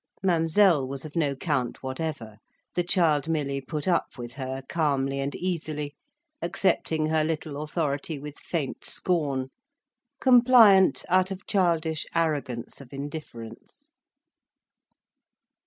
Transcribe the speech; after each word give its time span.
Mademoiselle 0.23 0.87
was 0.87 1.05
of 1.05 1.15
no 1.15 1.35
count 1.35 1.83
whatever, 1.83 2.37
the 2.73 2.81
child 2.83 3.29
merely 3.29 3.61
put 3.61 3.87
up 3.87 4.17
with 4.17 4.33
her, 4.33 4.63
calmly 4.67 5.19
and 5.19 5.35
easily, 5.35 5.93
accepting 6.41 7.05
her 7.05 7.23
little 7.23 7.61
authority 7.61 8.17
with 8.17 8.39
faint 8.39 8.83
scorn, 8.83 9.51
compliant 10.19 11.05
out 11.07 11.29
of 11.29 11.45
childish 11.45 12.07
arrogance 12.15 12.81
of 12.81 12.91
indifference. 12.91 13.93